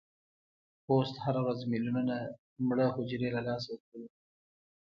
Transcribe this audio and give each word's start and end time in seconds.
پوست 0.85 1.13
هره 1.23 1.41
ورځ 1.45 1.59
ملیونونه 1.71 2.15
مړه 2.67 2.85
حجرې 2.95 3.29
له 3.35 3.41
لاسه 3.47 3.67
ورکوي. 3.71 4.09